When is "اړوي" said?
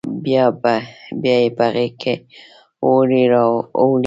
2.89-3.23